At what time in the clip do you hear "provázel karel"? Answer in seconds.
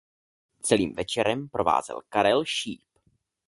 1.49-2.45